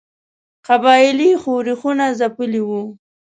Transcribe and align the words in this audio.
قبایلي 0.67 1.29
ښورښونه 1.41 2.05
ځپلي 2.19 2.61
وه. 2.67 2.81